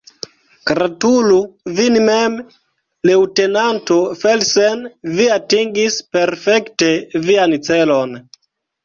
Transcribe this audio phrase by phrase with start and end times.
[0.69, 1.35] Gratulu
[1.79, 2.37] vin mem,
[3.09, 4.81] leŭtenanto Felsen,
[5.19, 6.91] vi atingis perfekte
[7.29, 8.17] vian celon!